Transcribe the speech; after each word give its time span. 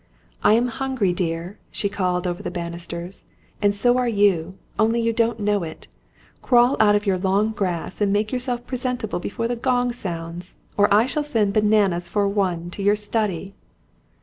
"I 0.43 0.53
am 0.53 0.65
hungry, 0.69 1.13
dear," 1.13 1.59
she 1.69 1.87
called 1.87 2.25
over 2.25 2.41
the 2.41 2.49
banisters, 2.49 3.25
"and 3.61 3.75
so 3.75 3.99
are 3.99 4.07
you, 4.09 4.57
only 4.79 4.99
you 4.99 5.13
don't 5.13 5.39
know 5.39 5.61
it! 5.61 5.87
Crawl 6.41 6.75
out 6.79 6.95
of 6.95 7.05
your 7.05 7.19
long 7.19 7.51
grass, 7.51 8.01
and 8.01 8.11
make 8.11 8.31
yourself 8.31 8.65
presentable 8.65 9.19
before 9.19 9.47
the 9.47 9.55
gong 9.55 9.91
sounds; 9.91 10.55
or 10.75 10.91
I 10.91 11.05
shall 11.05 11.21
send 11.21 11.53
bananas 11.53 12.09
for 12.09 12.27
one, 12.27 12.71
to 12.71 12.81
your 12.81 12.95
study!" 12.95 13.53